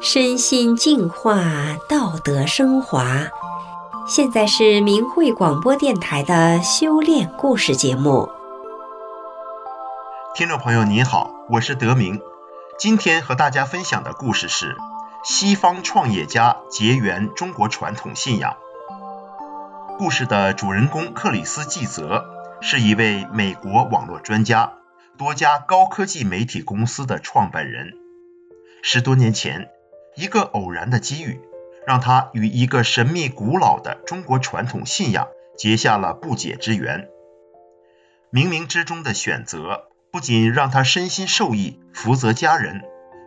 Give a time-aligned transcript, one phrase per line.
[0.00, 1.42] 身心净化，
[1.88, 3.06] 道德升华。
[4.06, 8.28] 现在是明慧广播电台的修炼故事节目。
[10.34, 12.20] 听众朋友您好，我是德明。
[12.78, 14.76] 今天和大家分享的故事是
[15.24, 18.56] 西方创业家结缘中国传统信仰。
[19.96, 22.26] 故事的主人公克里斯季泽
[22.60, 24.72] 是一位美国网络专家，
[25.16, 27.94] 多家高科技媒体公司的创办人。
[28.82, 29.70] 十多年前。
[30.16, 31.40] 一个偶然的机遇，
[31.88, 35.26] 让他与一个神秘古老的中国传统信仰
[35.58, 37.08] 结下了不解之缘。
[38.30, 42.82] 冥冥之中的选择，不仅让他身心受益、福泽家人，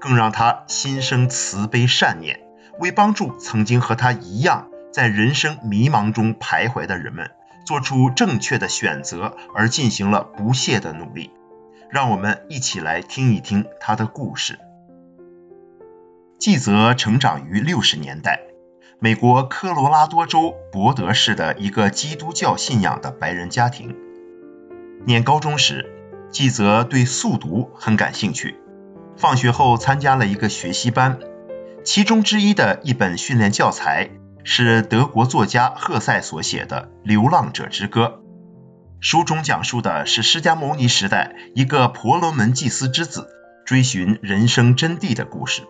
[0.00, 2.40] 更让他心生慈悲善念，
[2.80, 7.30] 为帮助曾经和他一样在人生迷茫中徘徊的人们
[7.64, 11.30] 做出正确的选择而进行了不懈的努力。
[11.92, 14.58] 让我们一起来听一听他的故事。
[16.38, 18.40] 纪泽成长于六十年代，
[18.98, 23.94] 美国科罗拉多州博德市的一个基督教信仰的白人家庭。
[25.04, 25.92] 念高中时，
[26.30, 28.56] 纪泽对速读很感兴趣，
[29.18, 31.18] 放学后参加了一个学习班，
[31.84, 34.08] 其中之一的一本训练教材
[34.44, 38.21] 是德国作家赫塞所写的《流浪者之歌》，
[39.02, 43.28] 书中讲述的是释迦牟尼时代一个婆罗门祭司之子
[43.66, 45.62] 追寻人生真谛的故事。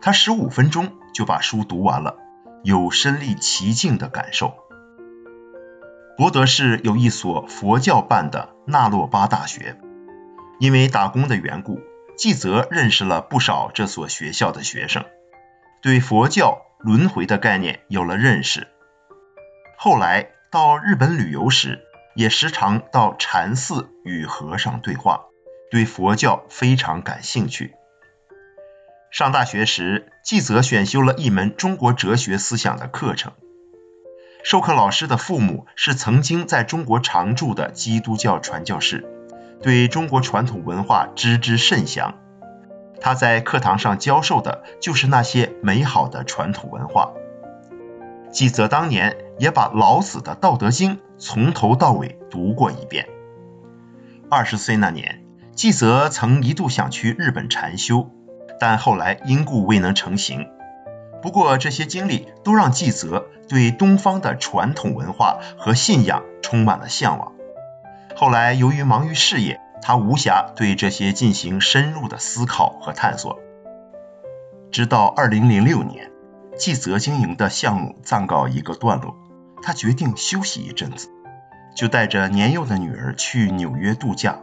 [0.00, 2.16] 他十五分钟就把书读完了，
[2.64, 4.54] 有身历其境的感受。
[6.16, 9.78] 博德市有一所佛教办的纳洛巴大学，
[10.58, 11.80] 因为打工的缘故，
[12.16, 15.04] 季泽认识了不少这所学校的学生，
[15.82, 18.66] 对佛教轮回的概念有了认识。
[19.76, 21.82] 后来到日本旅游时，
[22.16, 25.26] 也时常到禅寺与和尚对话，
[25.70, 27.74] 对佛教非常感兴趣。
[29.12, 33.32] 上大学时，纪泽选修了一门中国哲学思想的课程。
[34.42, 39.04] 授课老师的父母是曾经在中国常驻的基督教传教士，
[39.62, 42.18] 对中国传统文化知之甚详。
[43.00, 47.12] 他在课堂上教授的就是那些美好的传统文化。
[48.30, 53.08] 纪泽当年也把老子的《道德经》从头到尾读过一遍。
[54.30, 55.24] 二十岁那年，
[55.54, 58.10] 纪泽曾一度想去日本禅修。
[58.58, 60.48] 但后来因故未能成行。
[61.20, 67.32] 不过这些经历都让纪泽对东方的传统文化和信仰充满了向往。
[68.14, 73.38] 后来由于忙于事业，他无暇对这些进行深入的思考和探索。
[74.70, 76.10] 直到2006年，
[76.56, 79.16] 纪泽经营的项目暂告一个段落，
[79.62, 81.08] 他决定休息一阵子，
[81.74, 84.38] 就带着年幼的女儿去纽约度假。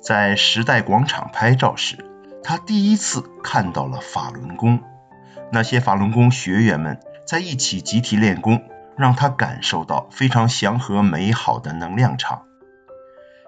[0.00, 2.04] 在时代广场拍照时。
[2.40, 4.80] 他第一次看到了法轮功，
[5.52, 8.62] 那些法轮功学员们在一起集体练功，
[8.96, 12.44] 让他感受到非常祥和美好的能量场。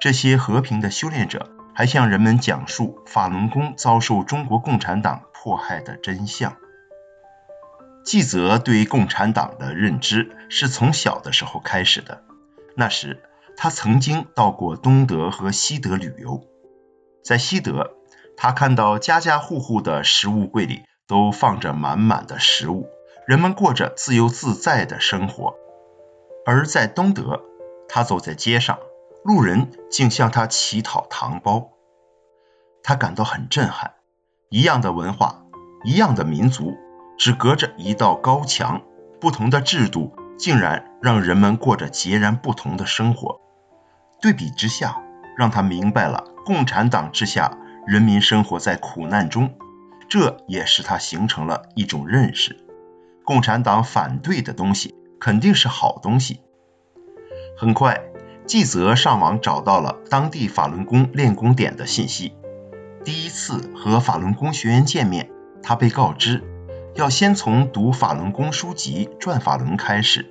[0.00, 6.54] 这些和平的修炼者还向人们讲述法轮功遭受中国共产党迫害的真相。
[8.04, 12.22] 纪泽对共产党的认知是从小的时候开始的，
[12.76, 13.22] 那时
[13.56, 16.44] 他曾经到过东德和西德旅游，
[17.24, 17.94] 在西德。
[18.36, 22.88] 他看到家家户户的食物柜里都放着满满的食物，
[23.28, 25.54] 人们过着自由自在的生活。
[26.44, 27.44] 而在东德，
[27.88, 28.80] 他走在街上，
[29.24, 31.70] 路人竟向他乞讨糖包，
[32.82, 33.94] 他感到很震撼。
[34.50, 35.44] 一样的文化，
[35.84, 36.76] 一样的民族，
[37.18, 38.82] 只隔着一道高墙，
[39.20, 43.40] 不同的制度，竟然让人们过着截然不同的生活。
[44.20, 45.02] 对比之下，
[45.36, 47.58] 让他明白了共产党之下。
[47.86, 49.50] 人民生活在苦难中，
[50.08, 52.64] 这也使他形成了一种认识：
[53.26, 56.40] 共产党反对的东西肯定是好东西。
[57.58, 58.00] 很快，
[58.46, 62.32] 纪泽上网找到了当地法轮功练功点的信息。
[63.04, 65.30] 第一次和法轮功学员见面，
[65.62, 66.42] 他被告知
[66.94, 70.30] 要先从读法轮功书籍《转法轮》开始。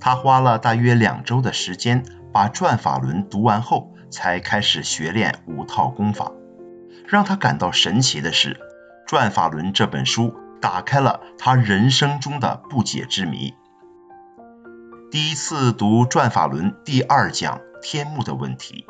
[0.00, 3.92] 他花了大约两周的时间把《转法轮》读完后。
[4.12, 6.32] 才开始学练五套功法。
[7.08, 8.52] 让他感到神奇的是，
[9.06, 13.54] 《转法轮》这本书打开了他人生中的不解之谜。
[15.10, 18.84] 第一次读《转法轮》第二讲“天目”的问题，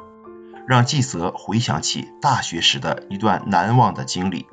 [0.66, 4.46] 让纪泽回想起大学时的一段难忘的经历。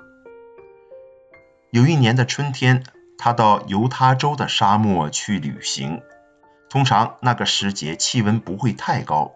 [1.72, 2.84] 有一年的春天，
[3.18, 6.02] 他到犹他州的沙漠去旅行。
[6.68, 9.34] 通常那个时节气温不会太高。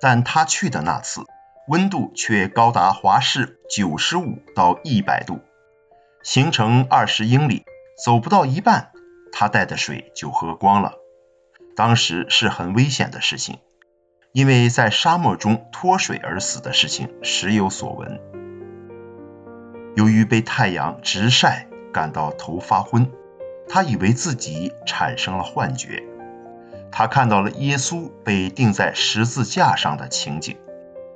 [0.00, 1.22] 但他去的那次，
[1.68, 5.40] 温度却高达华氏九十五到一百度，
[6.24, 7.64] 行程二十英里，
[8.04, 8.90] 走不到一半，
[9.32, 10.94] 他带的水就喝光了。
[11.76, 13.58] 当时是很危险的事情，
[14.32, 18.20] 因为在沙漠中脱水而死的事情时有所闻。
[19.98, 23.10] 由于被太阳直晒，感到头发昏，
[23.68, 26.04] 他以为自己产生了幻觉。
[26.92, 30.56] 他看到了耶稣被钉在十字架上的情景，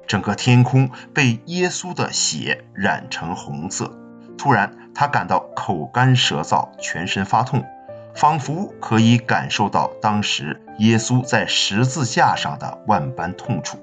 [0.08, 3.96] 整个天空被耶稣的血染成红色。
[4.36, 7.64] 突然，他感到口干舌燥，全身发痛，
[8.16, 13.78] 仿佛可以感受到当时耶稣在十字架上的万般痛楚。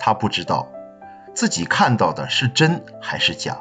[0.00, 0.66] 他不知道
[1.34, 3.58] 自己看到的是真还是假，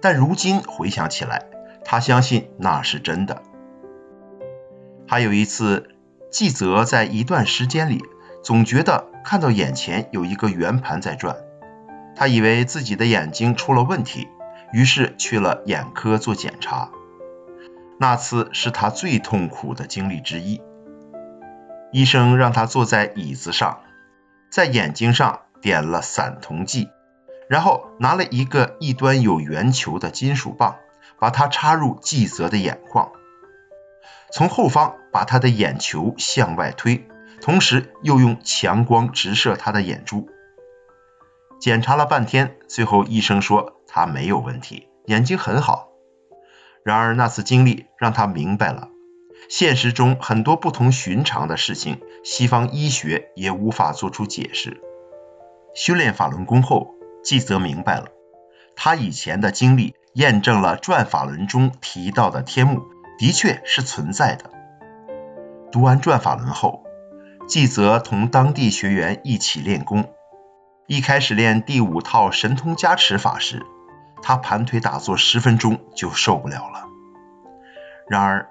[0.00, 1.46] 但如今回想起来，
[1.84, 3.42] 他相信那是真的。
[5.06, 5.94] 还有一次。
[6.30, 8.04] 纪泽在一段时间里
[8.44, 11.36] 总觉得看到眼前有一个圆盘在转，
[12.14, 14.28] 他以为自己的眼睛出了问题，
[14.70, 16.90] 于是去了眼科做检查。
[17.98, 20.60] 那次是他最痛苦的经历之一。
[21.92, 23.80] 医生让他坐在椅子上，
[24.50, 26.90] 在眼睛上点了散瞳剂，
[27.48, 30.76] 然后拿了一个一端有圆球的金属棒，
[31.18, 33.12] 把它插入纪泽的眼眶。
[34.30, 37.08] 从后方把他的眼球向外推，
[37.40, 40.28] 同时又用强光直射他的眼珠。
[41.58, 45.88] 检查了半天，最后医生说他没有问题，眼睛很好。
[46.84, 48.88] 然而那次经历让他明白了，
[49.48, 54.80] 现实中很多不同寻常的事情，西方医学也无法做出解释。
[55.74, 58.06] 修炼法轮功后，纪泽明白了，
[58.76, 62.82] 他以前的经历验证了转法轮中提到的天目。
[63.18, 64.48] 的确是存在的。
[65.72, 66.84] 读完转法轮后，
[67.48, 70.14] 纪泽同当地学员一起练功。
[70.86, 73.66] 一开始练第五套神通加持法时，
[74.22, 76.84] 他盘腿打坐十分钟就受不了了。
[78.06, 78.48] 然而，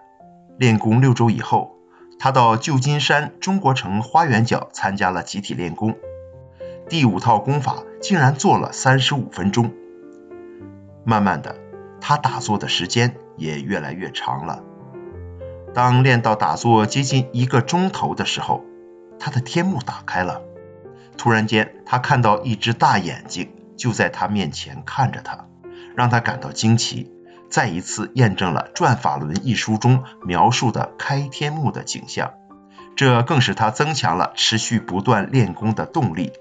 [0.57, 1.77] 练功六周以后，
[2.19, 5.95] 他到旧金山中国城花园角参加了集体练功，
[6.89, 9.73] 第五套功法竟然做了三十五分钟。
[11.03, 11.55] 慢慢的，
[12.01, 13.15] 他打坐的时间。
[13.37, 14.63] 也越来越长了。
[15.73, 18.65] 当练到打坐接近一个钟头的时候，
[19.19, 20.41] 他的天目打开了。
[21.17, 25.45] 突然间，他看到一只大眼睛就在他面前看着他，
[25.95, 27.11] 让他感到惊奇，
[27.47, 32.33] 再一次验证了《转法轮》一书中描述的开天目的景象。
[32.95, 36.31] 这更使他增强了持续不断练功的动力。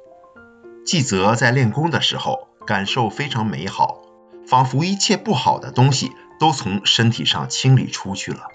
[0.87, 4.00] 纪泽在练功的时候，感受非常美好，
[4.47, 6.12] 仿佛一切不好的东西。
[6.38, 8.49] 都从身体上清理出去了，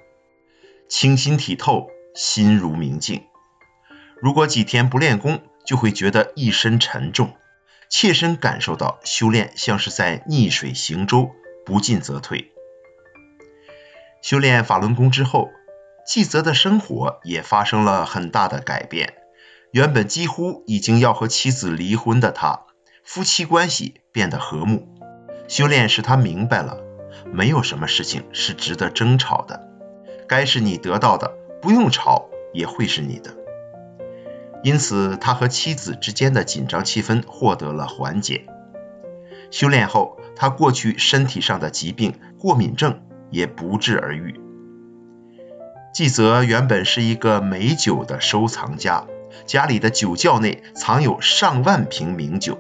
[0.87, 3.23] 清新体透，心如明镜。
[4.21, 7.33] 如果几天不练功，就会觉得一身沉重，
[7.89, 11.31] 切身感受到修炼像是在逆水行舟，
[11.65, 12.51] 不进则退。
[14.21, 15.49] 修炼法轮功之后，
[16.05, 19.20] 纪泽的生活也发生了很大的改变。
[19.71, 22.65] 原本几乎已经要和妻子离婚的他，
[23.05, 24.87] 夫妻关系变得和睦。
[25.47, 26.77] 修炼使他明白了。
[27.33, 29.69] 没有什么事情是值得争吵的，
[30.27, 33.35] 该是你得到的，不用吵也会是你的。
[34.63, 38.45] 因此，他和妻子之间的紧张气氛获得了缓解。
[39.51, 44.39] 修炼后，他过去身体上的疾病过敏症也不治而愈。
[45.93, 49.05] 纪泽原本是一个美酒的收藏家，
[49.45, 52.59] 家里的酒窖内藏有上万瓶名酒。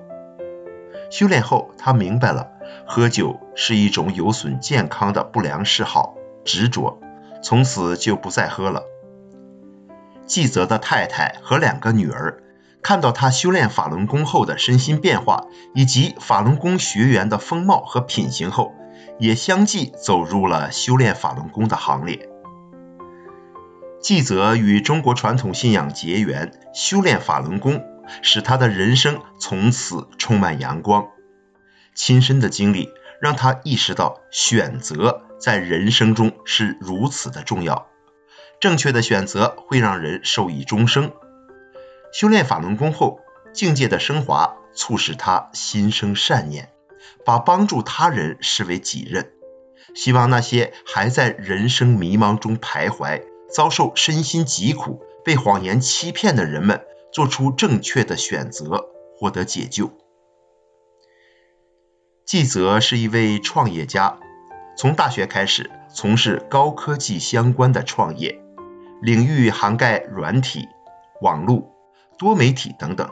[1.09, 2.47] 修炼后，他明白了。
[2.85, 6.99] 喝酒是一种有损健康的不良嗜好，执着，
[7.43, 8.83] 从此就不再喝了。
[10.25, 12.41] 纪泽的太太和两个女儿
[12.81, 18.73] 看到他修炼法轮功后的身心变化，以及法轮功学员的风貌和品行后，
[19.19, 22.29] 也相继走入了修炼法轮功的行列。
[24.01, 27.85] 纪泽与中国传统信仰结缘，修炼法轮功，
[28.23, 31.09] 使他的人生从此充满阳光。
[31.93, 32.89] 亲身的经历
[33.21, 37.87] 让他意识到，选择在人生中是如此的重要。
[38.59, 41.11] 正确的选择会让人受益终生。
[42.11, 43.19] 修炼法轮功后，
[43.53, 46.69] 境界的升华促使他心生善念，
[47.23, 49.31] 把帮助他人视为己任。
[49.93, 53.21] 希望那些还在人生迷茫中徘徊、
[53.53, 56.81] 遭受身心疾苦、被谎言欺骗的人们，
[57.11, 58.85] 做出正确的选择，
[59.17, 59.91] 获得解救。
[62.25, 64.19] 纪泽是一位创业家，
[64.77, 68.41] 从大学开始从事高科技相关的创业，
[69.01, 70.67] 领域涵盖软体、
[71.21, 71.73] 网络、
[72.17, 73.09] 多媒体等等。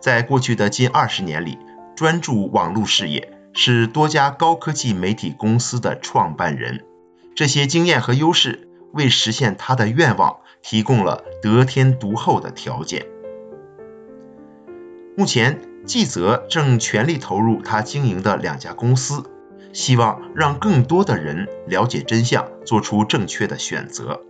[0.00, 1.58] 在过去的近二十年里，
[1.94, 6.84] 专注网络事业，是多家高科技媒体公司的创办人。
[7.36, 8.65] 这些经验和优势
[8.96, 13.06] 为实现他的愿望提供了得天独厚的条件。
[15.16, 19.22] 目前，纪泽正全力投入他经营的两家公司，
[19.72, 24.20] 希望让更多的人了解真相，做出正确的选择。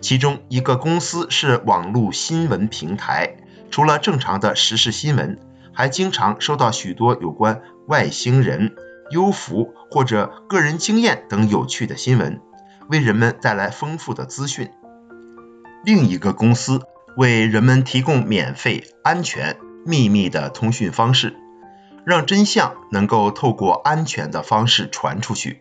[0.00, 3.36] 其中一个公司是网络新闻平台，
[3.70, 5.38] 除了正常的时事新闻，
[5.72, 8.74] 还经常收到许多有关外星人、
[9.10, 12.40] 幽浮或者个人经验等有趣的新闻，
[12.88, 14.70] 为人们带来丰富的资讯。
[15.84, 16.82] 另一个公司
[17.16, 19.56] 为人们提供免费、安全。
[19.86, 21.36] 秘密的通讯方式，
[22.06, 25.60] 让真相能够透过安全的方式传出去。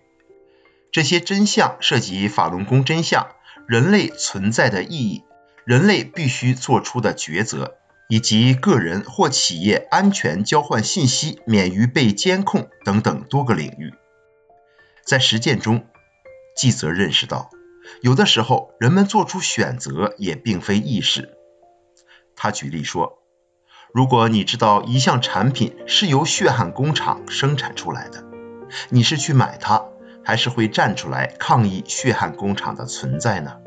[0.93, 3.27] 这些真相涉及法轮功真相、
[3.67, 5.25] 人类存在的意义、
[5.65, 7.75] 人类必须做出的抉择，
[8.07, 13.93] 以及个人或企业安全交换信息、免于被监控等等多个领域。
[15.05, 15.83] 在实践中，
[16.55, 17.49] 纪泽认识到，
[18.01, 21.37] 有的时候人们做出选择也并非易事。
[22.35, 23.19] 他举例说。
[23.93, 28.23] 如果你知道一项产品是由血汗工厂生产出来的，
[28.89, 29.83] 你是去买它，
[30.23, 33.57] 还是会站出来抗议血汗工厂的存在呢？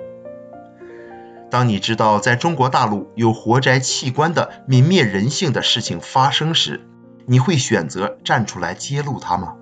[1.48, 6.80] 当你知道在中国大陆有活摘器官的泯灭人性的事情发生时，
[7.28, 9.54] 你会选择站出来揭露它吗？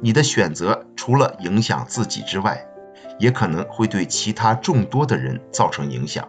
[0.00, 2.66] 你的选择除了影响自己之外，
[3.18, 6.28] 也可能会对其他众多的人造成影响。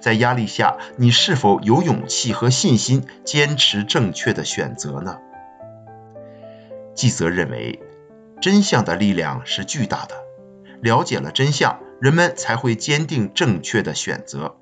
[0.00, 5.18] 在压力下，你是否有勇气和信心坚持正确的选择呢？
[6.94, 7.80] 纪泽认为，
[8.40, 10.14] 真相的力量是巨大的。
[10.80, 14.56] 了解了真相，人们才会坚定正确的选择。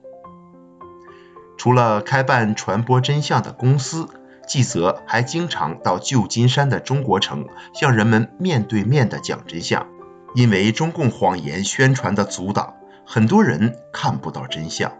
[1.56, 4.08] 除了开办传播真相的公司，
[4.50, 9.86] 纪泽还经常到旧金山的中国城，向人们面对面的讲真相。
[10.34, 12.74] 因为中共谎言宣传的阻挡，
[13.06, 14.92] 很多人看不到真相。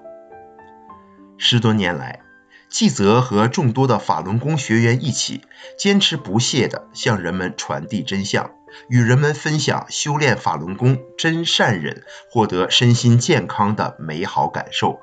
[1.37, 2.21] 十多年来，
[2.69, 5.41] 纪泽和众多的法轮功学员一起，
[5.77, 8.53] 坚持不懈地向人们传递真相，
[8.89, 15.01] 与人们分享修炼法轮功真善忍、获得身心健康的美好感受，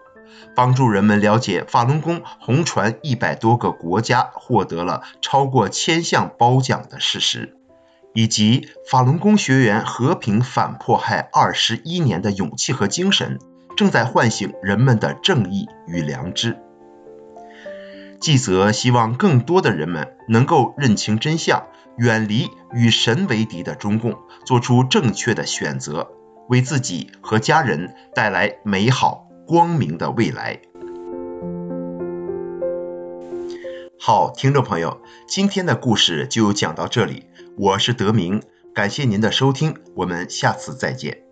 [0.55, 7.55] 帮助人们了解法轮功红传一百多个国家，获得了超过千项褒奖的事实，
[8.13, 13.39] 以及法轮功学员和平反迫害二十一年的勇气和精神。
[13.75, 16.57] 正在唤醒人们的正义与良知。
[18.19, 24.17] 纪泽希望更多的人们能够认清真相，远离与神为敌的中共，
[24.47, 26.09] 做出正确的选择，
[26.49, 30.59] 为自己和家人带来美好光明的未来。
[33.97, 37.23] 好，听众朋友，今天的故事就讲到这里，
[37.57, 38.41] 我是德明，
[38.75, 41.23] 感谢您的收听，我们下次再见。